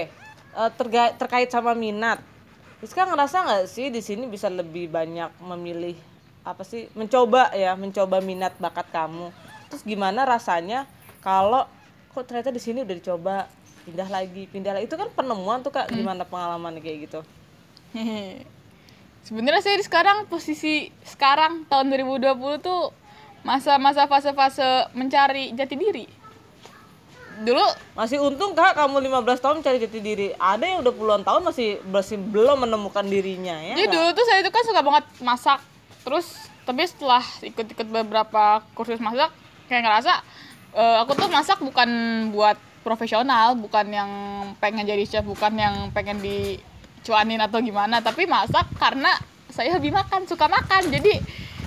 Eh, 0.51 0.69
terga- 0.77 1.13
terkait 1.17 1.49
sama 1.49 1.73
minat, 1.73 2.21
Rizka 2.77 3.09
ngerasa 3.09 3.41
nggak 3.41 3.63
sih 3.65 3.89
di 3.89 4.05
sini 4.05 4.29
bisa 4.29 4.49
lebih 4.49 4.85
banyak 4.85 5.33
memilih 5.41 5.97
apa 6.45 6.61
sih, 6.61 6.89
mencoba 6.93 7.53
ya, 7.53 7.73
mencoba 7.73 8.21
minat 8.21 8.53
bakat 8.57 8.85
kamu. 8.89 9.29
Terus 9.69 9.81
gimana 9.81 10.25
rasanya 10.25 10.85
kalau 11.21 11.65
kok 12.13 12.25
ternyata 12.29 12.53
di 12.53 12.61
sini 12.61 12.85
udah 12.85 12.95
dicoba 12.97 13.35
pindah 13.85 14.09
lagi, 14.09 14.45
pindah 14.45 14.77
lagi 14.77 14.85
itu 14.85 14.93
kan 14.93 15.09
penemuan 15.09 15.61
tuh 15.61 15.73
kak, 15.73 15.89
gimana 15.89 16.21
pengalaman 16.21 16.77
kayak 16.77 17.09
gitu? 17.09 17.21
Sebenarnya 19.21 19.61
saya 19.61 19.77
di 19.77 19.85
sekarang 19.85 20.25
posisi 20.25 20.89
sekarang 21.05 21.69
tahun 21.69 21.93
2020 21.93 22.65
tuh 22.65 22.89
masa-masa 23.41 24.05
fase-fase 24.05 24.89
mencari 24.93 25.53
jati 25.57 25.75
diri 25.77 26.05
dulu 27.41 27.65
Masih 27.97 28.21
untung 28.21 28.53
kak 28.53 28.77
kamu 28.77 29.01
15 29.09 29.43
tahun 29.43 29.55
mencari 29.61 29.77
jati 29.81 29.99
diri. 29.99 30.27
Ada 30.37 30.63
yang 30.63 30.79
udah 30.85 30.93
puluhan 30.93 31.21
tahun 31.25 31.41
masih 31.43 31.81
masih 31.89 32.17
belum 32.21 32.63
menemukan 32.65 33.03
dirinya 33.03 33.57
ya. 33.57 33.75
jadi 33.75 33.89
dulu 33.89 34.07
tuh 34.13 34.25
saya 34.29 34.39
tuh 34.45 34.53
kan 34.53 34.63
suka 34.63 34.81
banget 34.85 35.05
masak 35.21 35.59
terus 36.01 36.27
tapi 36.63 36.85
setelah 36.85 37.21
ikut-ikut 37.41 37.87
beberapa 37.89 38.61
kursus 38.77 39.01
masak 39.01 39.33
kayak 39.65 39.85
ngerasa 39.85 40.13
eh, 40.77 40.95
aku 41.01 41.17
tuh 41.17 41.29
masak 41.29 41.57
bukan 41.61 41.89
buat 42.33 42.57
profesional 42.81 43.53
bukan 43.57 43.85
yang 43.89 44.11
pengen 44.57 44.85
jadi 44.85 45.05
chef 45.05 45.25
bukan 45.25 45.53
yang 45.57 45.75
pengen 45.93 46.17
dicuanin 47.01 47.41
atau 47.41 47.57
gimana 47.65 47.97
tapi 47.97 48.29
masak 48.29 48.69
karena 48.77 49.09
saya 49.49 49.73
hobi 49.73 49.89
makan 49.89 50.29
suka 50.29 50.45
makan. 50.45 50.93
Jadi 50.93 51.17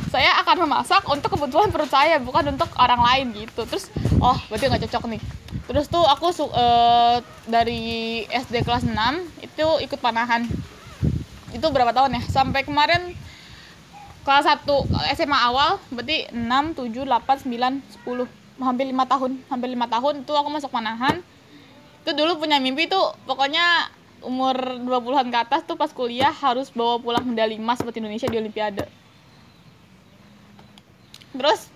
saya 0.09 0.39
akan 0.47 0.63
memasak 0.63 1.03
untuk 1.11 1.35
kebutuhan 1.35 1.75
perut 1.75 1.91
saya 1.91 2.23
bukan 2.23 2.55
untuk 2.55 2.71
orang 2.79 3.03
lain 3.03 3.27
gitu. 3.35 3.67
Terus 3.67 3.91
oh 4.23 4.39
berarti 4.47 4.71
nggak 4.71 4.83
cocok 4.89 5.05
nih. 5.11 5.23
Terus 5.67 5.91
tuh 5.91 6.07
aku 6.07 6.31
eh, 6.55 7.17
dari 7.51 7.83
SD 8.31 8.63
kelas 8.63 8.87
6 8.87 8.95
itu 9.43 9.67
ikut 9.85 9.99
panahan. 9.99 10.47
Itu 11.51 11.67
berapa 11.75 11.91
tahun 11.91 12.19
ya? 12.19 12.23
Sampai 12.31 12.63
kemarin 12.63 13.19
kelas 14.23 14.47
1 14.47 14.65
SMA 15.19 15.39
awal 15.51 15.83
berarti 15.91 16.31
6, 16.31 16.79
7, 16.79 17.11
8, 17.11 17.51
9, 17.51 17.83
10 18.07 18.63
hampir 18.63 18.87
lima 18.87 19.03
tahun 19.03 19.43
hampir 19.51 19.67
lima 19.67 19.91
tahun 19.91 20.23
itu 20.23 20.33
aku 20.33 20.49
masuk 20.49 20.71
panahan. 20.71 21.21
Itu 22.07 22.15
dulu 22.15 22.39
punya 22.39 22.63
mimpi 22.63 22.87
tuh 22.87 23.19
pokoknya 23.27 23.91
umur 24.25 24.57
20-an 24.83 25.29
ke 25.29 25.39
atas 25.39 25.61
tuh 25.65 25.77
pas 25.77 25.93
kuliah 25.93 26.33
harus 26.33 26.73
bawa 26.73 26.99
pulang 26.99 27.25
medali 27.25 27.61
emas 27.61 27.81
buat 27.85 27.95
Indonesia 27.95 28.27
di 28.27 28.37
Olimpiade. 28.41 28.85
Terus 31.35 31.69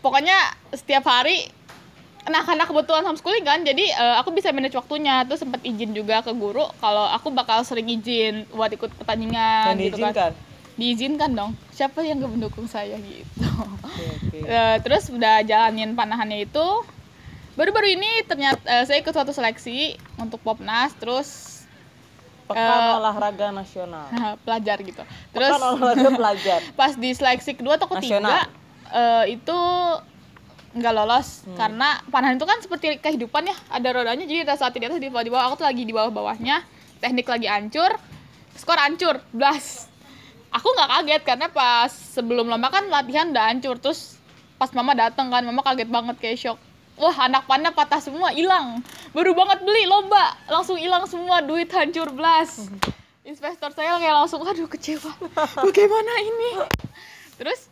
pokoknya 0.00 0.36
setiap 0.74 1.06
hari 1.06 1.50
nah 2.26 2.42
karena 2.42 2.66
kebetulan 2.66 3.06
homeschooling 3.06 3.46
kan 3.46 3.62
jadi 3.62 3.86
eh, 3.86 4.14
aku 4.18 4.34
bisa 4.34 4.50
manage 4.50 4.74
waktunya. 4.74 5.22
Tuh 5.30 5.38
sempat 5.38 5.62
izin 5.62 5.94
juga 5.94 6.26
ke 6.26 6.34
guru 6.34 6.66
kalau 6.82 7.06
aku 7.06 7.30
bakal 7.30 7.62
sering 7.62 7.86
izin 7.86 8.50
buat 8.50 8.74
ikut 8.74 8.90
pertandingan 8.98 9.78
Dan 9.78 9.78
gitu 9.78 9.96
kan. 10.02 10.10
diizinkan. 10.10 10.32
diizinkan 10.76 11.30
dong. 11.32 11.50
Siapa 11.70 12.02
yang 12.02 12.18
gak 12.18 12.34
mendukung 12.34 12.66
saya 12.66 12.98
gitu. 12.98 13.46
Oke, 13.86 14.04
oke. 14.10 14.38
Eh, 14.42 14.76
terus 14.82 15.08
udah 15.08 15.46
jalanin 15.46 15.94
panahannya 15.94 16.44
itu 16.44 16.66
baru-baru 17.56 17.88
ini 17.90 18.22
ternyata 18.22 18.60
eh, 18.62 18.84
saya 18.84 19.00
ikut 19.00 19.10
suatu 19.10 19.32
seleksi 19.32 19.96
untuk 20.16 20.38
popnas 20.40 20.92
terus 20.94 21.56
Pekan 22.46 22.62
Eh, 22.62 22.98
olahraga 23.02 23.50
nasional. 23.50 24.06
pelajar 24.46 24.78
gitu. 24.78 25.02
Terus 25.34 25.50
Pekan 25.50 25.66
olahraga 25.66 26.08
pelajar. 26.14 26.60
pas 26.78 26.94
di 26.94 27.10
seleksi 27.10 27.58
kedua 27.58 27.74
atau 27.74 27.90
ketiga 27.90 28.22
Nasional. 28.22 28.46
eh, 28.86 29.34
itu 29.34 29.58
nggak 30.72 30.92
lolos. 30.94 31.42
Karena 31.56 31.98
panahan 32.06 32.38
itu 32.38 32.46
kan 32.46 32.62
seperti 32.62 33.02
kehidupan 33.02 33.50
ya 33.50 33.56
ada 33.66 33.88
rodanya. 33.90 34.22
Jadi 34.22 34.46
ada 34.46 34.54
saat 34.54 34.70
di 34.70 34.84
atas 34.84 35.02
di 35.02 35.10
bawah 35.10 35.24
di 35.24 35.32
bawah. 35.32 35.44
Aku 35.50 35.54
tuh 35.58 35.66
lagi 35.66 35.82
di 35.82 35.90
bawah 35.90 36.12
bawahnya. 36.12 36.62
Teknik 37.02 37.26
lagi 37.26 37.50
hancur 37.50 37.92
skor 38.56 38.80
hancur 38.80 39.20
blas 39.36 39.84
aku 40.48 40.64
nggak 40.72 40.88
kaget 40.88 41.22
karena 41.28 41.46
pas 41.52 41.92
sebelum 41.92 42.48
lomba 42.48 42.70
kan 42.70 42.86
latihan 42.86 43.26
udah 43.28 43.50
hancur. 43.50 43.74
Terus 43.76 44.22
pas 44.54 44.70
mama 44.70 44.94
datang 44.94 45.28
kan 45.28 45.42
mama 45.42 45.60
kaget 45.60 45.90
banget 45.90 46.16
kayak 46.16 46.38
shock 46.38 46.58
wah 46.96 47.16
anak 47.28 47.44
panah 47.44 47.72
patah 47.72 48.00
semua 48.00 48.32
hilang. 48.32 48.80
Baru 49.12 49.32
banget 49.36 49.62
beli 49.64 49.84
lomba. 49.88 50.36
Langsung 50.48 50.76
hilang 50.80 51.04
semua 51.08 51.44
duit 51.44 51.68
hancur 51.72 52.12
blas. 52.12 52.68
Investor 53.26 53.74
saya 53.74 53.98
kayak 54.00 54.16
langsung 54.24 54.42
aduh 54.44 54.68
kecewa. 54.68 55.12
Bagaimana 55.66 56.12
ini? 56.24 56.50
Terus 57.36 57.68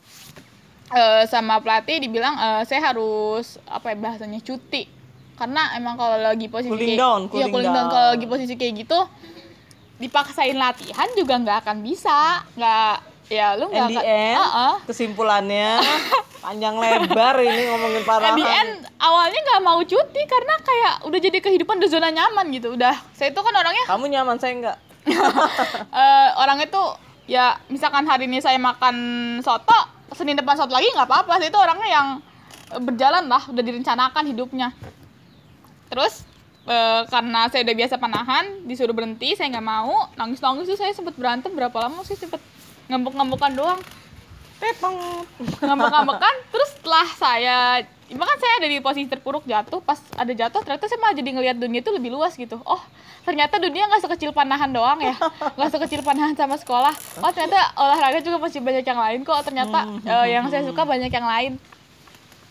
eh, 0.93 1.25
sama 1.29 1.61
pelatih 1.61 2.05
dibilang 2.05 2.37
eh, 2.37 2.63
saya 2.69 2.93
harus 2.93 3.57
apa 3.65 3.93
ya 3.93 3.97
bahasanya 3.97 4.41
cuti. 4.45 4.87
Karena 5.35 5.75
emang 5.75 5.99
kalau 5.99 6.15
lagi 6.21 6.47
posisi 6.47 6.71
Cooling 6.71 6.95
kayak 6.95 7.03
down, 7.03 7.21
iya, 7.27 7.29
cooling 7.29 7.51
cooling 7.51 7.73
down. 7.75 7.87
down. 7.87 7.91
kalau 7.91 8.09
lagi 8.15 8.27
posisi 8.31 8.55
kayak 8.55 8.87
gitu 8.87 9.01
dipaksain 9.95 10.55
latihan 10.59 11.07
juga 11.15 11.35
nggak 11.39 11.59
akan 11.67 11.77
bisa. 11.83 12.43
Nggak 12.55 13.14
ya 13.33 13.57
lu 13.57 13.73
nggak 13.73 14.05
end, 14.05 14.37
Heeh. 14.37 14.75
kesimpulannya 14.85 15.81
panjang 16.45 16.77
lebar 16.77 17.41
ini 17.41 17.63
ngomongin 17.73 18.03
parahan. 18.05 18.37
end 18.37 18.85
awalnya 19.01 19.41
nggak 19.41 19.63
mau 19.65 19.81
cuti 19.81 20.23
karena 20.29 20.55
kayak 20.61 20.95
udah 21.09 21.19
jadi 21.21 21.39
kehidupan 21.41 21.81
udah 21.81 21.89
zona 21.91 22.13
nyaman 22.13 22.53
gitu 22.53 22.77
udah 22.77 22.93
saya 23.17 23.33
itu 23.33 23.41
kan 23.41 23.55
orangnya 23.57 23.85
Kamu 23.89 24.05
nyaman 24.13 24.37
saya 24.37 24.53
enggak? 24.53 24.77
eh 26.05 26.29
orangnya 26.37 26.69
tuh 26.69 27.01
ya 27.25 27.57
misalkan 27.73 28.05
hari 28.05 28.29
ini 28.29 28.45
saya 28.45 28.61
makan 28.61 28.97
soto 29.41 29.81
senin 30.13 30.37
depan 30.37 30.57
soto 30.61 30.77
lagi 30.77 30.93
nggak 30.93 31.09
apa-apa 31.09 31.41
saya 31.41 31.49
itu 31.49 31.61
orangnya 31.61 31.89
yang 31.89 32.07
eh, 32.77 32.81
berjalan 32.81 33.25
lah 33.25 33.41
udah 33.49 33.63
direncanakan 33.65 34.25
hidupnya 34.29 34.69
terus 35.89 36.29
eh, 36.69 37.03
karena 37.09 37.49
saya 37.49 37.65
udah 37.65 37.77
biasa 37.77 37.95
panahan 37.97 38.45
disuruh 38.69 38.93
berhenti 38.93 39.33
saya 39.33 39.49
nggak 39.49 39.65
mau 39.65 40.13
nangis 40.21 40.45
nangis 40.45 40.69
tuh 40.69 40.77
saya 40.77 40.93
sempet 40.93 41.17
berantem 41.17 41.53
berapa 41.57 41.89
lama 41.89 42.05
sih 42.05 42.17
sempet 42.17 42.41
ngambek 42.89 43.13
ngambekan 43.17 43.53
doang. 43.57 43.81
Tepeng. 44.61 44.97
ngambek 45.61 45.91
ngambekan 45.91 46.35
terus 46.53 46.71
setelah 46.79 47.09
saya 47.19 47.59
bahkan 48.15 48.37
saya 48.37 48.53
ada 48.61 48.69
di 48.69 48.79
posisi 48.85 49.09
terpuruk 49.09 49.43
jatuh 49.49 49.81
pas 49.81 49.97
ada 50.15 50.31
jatuh 50.31 50.61
ternyata 50.61 50.87
saya 50.87 51.01
malah 51.01 51.17
jadi 51.17 51.31
ngelihat 51.35 51.57
dunia 51.57 51.81
itu 51.81 51.91
lebih 51.91 52.13
luas 52.13 52.37
gitu. 52.37 52.61
Oh 52.63 52.79
ternyata 53.25 53.57
dunia 53.57 53.89
nggak 53.89 54.05
sekecil 54.05 54.31
panahan 54.31 54.71
doang 54.71 55.01
ya. 55.01 55.17
Nggak 55.57 55.71
sekecil 55.73 56.05
panahan 56.05 56.37
sama 56.37 56.61
sekolah. 56.61 56.93
Oh 57.25 57.31
ternyata 57.33 57.73
olahraga 57.81 58.21
juga 58.21 58.37
masih 58.37 58.61
banyak 58.61 58.85
yang 58.85 59.01
lain 59.01 59.19
kok. 59.25 59.41
Ternyata 59.49 59.79
eh, 60.05 60.27
yang 60.37 60.45
saya 60.53 60.63
suka 60.69 60.85
banyak 60.85 61.09
yang 61.09 61.27
lain. 61.27 61.53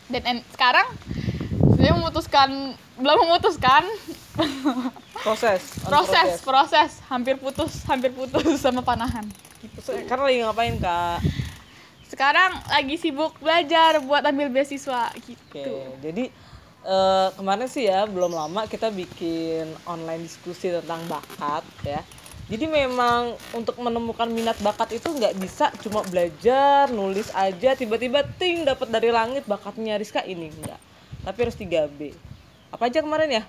Dan 0.09 0.21
en- 0.25 0.45
sekarang 0.51 0.89
saya 1.77 1.91
memutuskan 1.95 2.49
belum 2.97 3.17
memutuskan. 3.29 3.85
Proses. 5.21 5.61
proses. 5.85 6.41
proses. 6.41 6.89
Hampir 7.07 7.37
putus 7.37 7.85
hampir 7.85 8.09
putus 8.09 8.57
sama 8.57 8.81
panahan 8.81 9.23
Karena 9.83 10.23
lagi 10.23 10.39
ngapain 10.39 10.75
kak? 10.79 11.19
sekarang 12.13 12.61
lagi 12.69 12.95
sibuk 13.01 13.33
belajar 13.41 13.97
buat 14.05 14.21
ambil 14.21 14.53
beasiswa 14.53 15.09
gitu 15.17 15.49
Oke, 15.49 15.97
jadi 16.05 16.29
eh, 16.85 17.27
kemarin 17.33 17.65
sih 17.65 17.89
ya 17.89 18.05
belum 18.05 18.37
lama 18.37 18.69
kita 18.69 18.93
bikin 18.93 19.65
online 19.89 20.21
diskusi 20.21 20.69
tentang 20.69 21.01
bakat 21.09 21.65
ya. 21.81 22.05
Jadi 22.43 22.69
memang 22.69 23.33
untuk 23.55 23.79
menemukan 23.79 24.27
minat 24.29 24.59
bakat 24.61 24.93
itu 24.93 25.09
nggak 25.09 25.39
bisa 25.41 25.71
cuma 25.79 26.03
belajar, 26.05 26.91
nulis 26.91 27.31
aja 27.33 27.73
tiba-tiba 27.73 28.21
ting 28.37 28.67
dapat 28.67 28.91
dari 28.91 29.09
langit 29.09 29.47
bakatnya 29.47 29.95
Rizka 29.97 30.21
ini 30.27 30.51
enggak. 30.51 30.77
Tapi 31.23 31.37
harus 31.39 31.55
3B. 31.55 32.13
Apa 32.69 32.91
aja 32.91 32.99
kemarin 32.99 33.41
ya? 33.41 33.43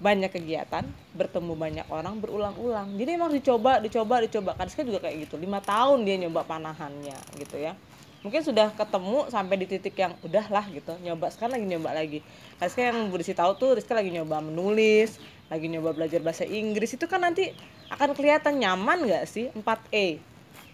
Banyak 0.00 0.32
kegiatan, 0.32 0.82
bertemu 1.12 1.52
banyak 1.52 1.86
orang 1.92 2.16
berulang-ulang. 2.24 2.96
Jadi 2.96 3.10
emang 3.20 3.30
dicoba, 3.30 3.84
dicoba, 3.84 4.24
dicoba. 4.24 4.56
Kan 4.56 4.66
juga 4.88 5.04
kayak 5.04 5.28
gitu. 5.28 5.36
Lima 5.36 5.60
tahun 5.60 6.08
dia 6.08 6.16
nyoba 6.16 6.48
panahannya 6.48 7.16
gitu 7.36 7.60
ya. 7.60 7.76
Mungkin 8.20 8.44
sudah 8.44 8.72
ketemu 8.76 9.32
sampai 9.32 9.56
di 9.60 9.66
titik 9.68 9.96
yang 9.96 10.12
udahlah 10.24 10.64
gitu. 10.72 10.92
Nyoba 11.04 11.32
sekarang 11.32 11.60
lagi 11.60 11.66
nyoba 11.68 11.90
lagi. 11.92 12.18
Rizka 12.60 12.80
yang 12.80 13.12
Rizka 13.12 13.36
tahu 13.36 13.52
tuh 13.56 13.70
Rizka 13.76 13.92
lagi 13.96 14.12
nyoba 14.12 14.44
menulis, 14.44 15.20
lagi 15.48 15.68
nyoba 15.68 15.92
belajar 15.92 16.20
bahasa 16.24 16.44
Inggris. 16.48 16.96
Itu 16.96 17.08
kan 17.08 17.24
nanti 17.24 17.52
akan 17.92 18.12
kelihatan 18.16 18.60
nyaman 18.60 19.04
nggak 19.04 19.24
sih? 19.24 19.48
4E. 19.52 20.20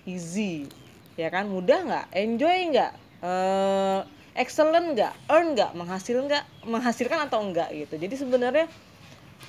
Easy. 0.07 0.71
Ya 1.19 1.31
kan? 1.31 1.51
Mudah 1.51 1.83
nggak? 1.83 2.07
Enjoy 2.15 2.59
nggak? 2.75 2.93
Eh, 3.23 4.01
excellent 4.39 4.99
nggak? 4.99 5.15
Earn 5.31 5.55
nggak? 5.55 5.71
Menghasil 5.75 6.19
nggak? 6.23 6.45
Menghasilkan 6.67 7.31
atau 7.31 7.47
enggak 7.47 7.71
gitu. 7.75 7.95
Jadi 7.95 8.15
sebenarnya 8.15 8.67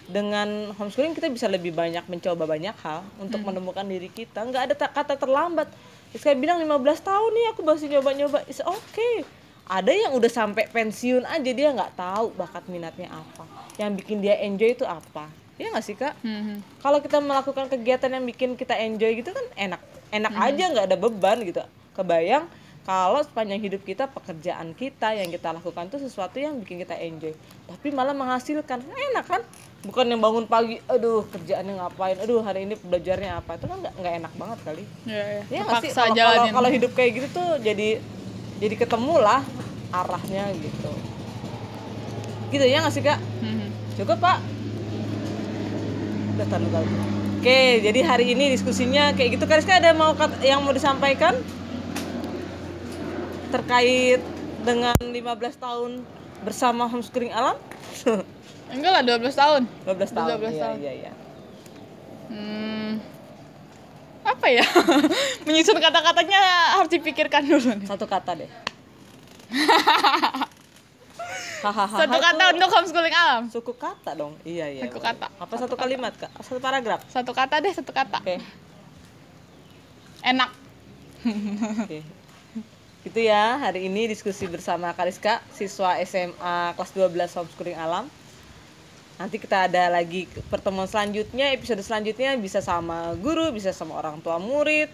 dengan 0.08 0.72
homeschooling 0.79 1.12
kita 1.12 1.27
bisa 1.27 1.51
lebih 1.51 1.75
banyak 1.75 2.08
mencoba 2.08 2.48
banyak 2.48 2.75
hal 2.79 3.03
untuk 3.20 3.44
menemukan 3.44 3.84
diri 3.84 4.08
kita. 4.08 4.48
Nggak 4.48 4.62
ada 4.72 4.74
ta- 4.75 4.94
kata 4.94 5.20
terlambat. 5.20 5.67
Rizka 6.15 6.32
bilang 6.32 6.63
15 6.63 7.03
tahun 7.03 7.32
nih 7.36 7.46
aku 7.51 7.62
masih 7.67 7.88
nyoba-nyoba. 7.91 8.39
Is 8.48 8.63
okay. 8.63 9.27
Ada 9.67 9.91
yang 9.91 10.15
udah 10.15 10.32
sampai 10.32 10.72
pensiun 10.72 11.27
aja 11.27 11.51
dia 11.51 11.75
nggak 11.75 12.00
tahu 12.00 12.32
bakat 12.39 12.63
minatnya 12.72 13.12
apa. 13.12 13.44
Yang 13.75 14.00
bikin 14.00 14.17
dia 14.24 14.39
enjoy 14.39 14.72
itu 14.72 14.88
apa. 14.88 15.27
Ya 15.60 15.67
nggak 15.74 15.84
sih 15.84 15.98
kak? 15.98 16.13
Hmm. 16.22 16.62
kalau 16.86 17.01
kita 17.01 17.17
melakukan 17.17 17.65
kegiatan 17.67 18.13
yang 18.13 18.24
bikin 18.24 18.56
kita 18.56 18.77
enjoy 18.79 19.12
gitu 19.20 19.36
kan 19.36 19.44
enak. 19.60 19.82
Enak 20.13 20.34
aja 20.39 20.63
nggak 20.72 20.86
ada 20.88 20.96
beban 20.96 21.38
gitu. 21.44 21.60
Kebayang 21.98 22.48
kalau 22.88 23.20
sepanjang 23.20 23.60
hidup 23.60 23.84
kita 23.84 24.08
pekerjaan 24.08 24.72
kita 24.72 25.12
yang 25.12 25.27
kita 25.27 25.51
lakukan 25.51 25.91
tuh 25.91 26.00
sesuatu 26.00 26.39
yang 26.39 26.56
bikin 26.63 26.79
kita 26.79 26.96
enjoy 26.96 27.36
tapi 27.67 27.91
malah 27.91 28.15
menghasilkan. 28.15 28.79
Enak 28.79 29.25
kan 29.27 29.41
bukan 29.86 30.05
yang 30.10 30.19
bangun 30.19 30.46
pagi 30.46 30.81
aduh 30.89 31.24
kerjaannya 31.29 31.77
ngapain 31.77 32.17
aduh 32.17 32.41
hari 32.41 32.65
ini 32.65 32.75
belajarnya 32.75 33.39
apa 33.39 33.55
itu 33.55 33.65
kan 33.65 33.79
nggak 33.84 34.13
enak 34.19 34.34
banget 34.36 34.60
kali 34.65 34.84
ya, 35.05 35.22
ya. 35.22 35.41
ya 35.48 35.62
Terpaksa 35.63 36.01
kalau 36.10 36.34
kalau 36.50 36.69
hidup 36.69 36.91
kayak 36.91 37.12
gitu 37.22 37.27
tuh 37.31 37.50
jadi 37.62 38.01
jadi 38.57 38.75
ketemu 38.75 39.22
lah 39.22 39.41
arahnya 39.93 40.50
gitu 40.57 40.91
gitu 42.50 42.65
ya 42.65 42.81
nggak 42.81 42.93
sih 42.93 43.03
kak 43.03 43.19
Hmm. 43.38 43.69
Cukup 43.98 44.17
pak? 44.17 44.38
Udah 46.38 46.46
taruh 46.46 46.69
taruh. 46.69 46.91
Oke, 47.38 47.81
jadi 47.81 48.00
hari 48.01 48.34
ini 48.34 48.53
diskusinya 48.53 49.10
kayak 49.13 49.38
gitu. 49.38 49.46
Kariska 49.46 49.77
ada 49.77 49.89
mau 49.93 50.13
kat- 50.13 50.38
yang 50.46 50.62
mau 50.62 50.69
disampaikan 50.69 51.34
terkait 53.50 54.22
dengan 54.62 54.93
15 55.01 55.57
tahun 55.57 55.91
bersama 56.46 56.86
homeschooling 56.86 57.34
alam? 57.34 57.57
enggak 58.74 58.91
lah 58.91 59.01
12 59.03 59.31
tahun 59.31 59.62
12 59.86 60.12
tahun. 60.12 60.29
12 60.38 60.51
Iya, 60.51 60.62
tahun. 60.62 60.77
iya, 60.79 60.91
iya. 60.93 61.12
Hmm, 62.27 63.00
apa 64.27 64.45
ya? 64.51 64.65
Menyusun 65.47 65.79
kata-katanya 65.79 66.41
harus 66.75 66.91
dipikirkan 66.91 67.47
dulu 67.47 67.71
nih. 67.79 67.88
Satu 67.88 68.03
kata 68.03 68.36
deh. 68.36 68.51
Satu 71.57 72.17
kata 72.21 72.43
itu 72.53 72.55
untuk 72.62 72.69
homeschooling 72.69 73.15
alam. 73.15 73.41
suku 73.50 73.74
kata 73.74 74.13
dong. 74.13 74.38
Iya, 74.45 74.69
iya. 74.69 74.81
Suku 74.86 75.01
boleh. 75.01 75.07
kata. 75.09 75.27
Apa 75.41 75.53
satu 75.57 75.74
kalimat, 75.74 76.13
Kak? 76.13 76.29
Satu 76.45 76.62
paragraf. 76.62 77.01
Satu 77.09 77.33
kata 77.33 77.57
deh, 77.59 77.74
satu 77.74 77.91
kata. 77.91 78.21
Oke. 78.21 78.38
Enak. 80.21 80.53
Oke. 81.81 82.05
Itu 83.03 83.19
ya 83.19 83.57
hari 83.57 83.88
ini 83.88 84.05
diskusi 84.05 84.45
bersama 84.45 84.93
Kariska, 84.93 85.41
siswa 85.50 85.97
SMA 86.03 86.75
kelas 86.77 86.91
12 86.93 87.36
homeschooling 87.36 87.77
alam. 87.79 88.05
Nanti 89.17 89.41
kita 89.41 89.65
ada 89.65 89.89
lagi 89.89 90.29
pertemuan 90.50 90.86
selanjutnya 90.86 91.50
episode 91.53 91.81
selanjutnya 91.81 92.38
bisa 92.38 92.62
sama 92.62 93.17
guru 93.17 93.50
bisa 93.50 93.74
sama 93.74 93.97
orang 93.97 94.21
tua 94.21 94.38
murid 94.38 94.93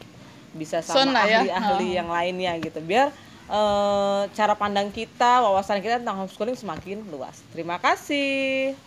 bisa 0.53 0.80
sama 0.86 1.25
ya. 1.25 1.42
ahli-ahli 1.44 1.98
yang 1.98 2.10
lainnya 2.10 2.53
gitu. 2.62 2.80
Biar 2.80 3.10
eh, 3.50 4.22
cara 4.32 4.53
pandang 4.53 4.94
kita 4.94 5.42
wawasan 5.44 5.82
kita 5.82 6.00
tentang 6.00 6.24
homeschooling 6.24 6.56
semakin 6.56 7.01
luas. 7.10 7.42
Terima 7.51 7.82
kasih 7.82 8.77